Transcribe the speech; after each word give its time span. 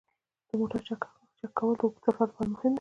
د 0.47 0.49
موټر 0.59 0.81
چک 0.87 1.01
کول 1.57 1.73
د 1.79 1.81
اوږده 1.83 1.99
سفر 2.07 2.25
لپاره 2.29 2.49
مهم 2.53 2.61
دي. 2.69 2.69